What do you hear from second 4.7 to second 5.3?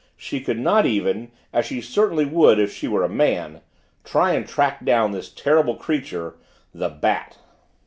down this